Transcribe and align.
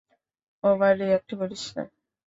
Over 0.63 0.93
react 1.01 1.29
করিস 1.39 1.63
না। 1.75 1.83